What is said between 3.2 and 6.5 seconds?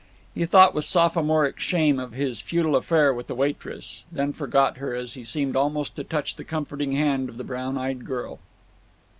the waitress, then forgot her as he seemed almost to touch the